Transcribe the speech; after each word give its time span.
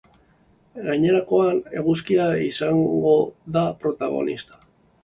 Gainerakoan, 0.87 1.61
eguzkia 1.83 2.27
izango 2.47 3.15
da 3.59 3.67
protagonista. 3.87 4.65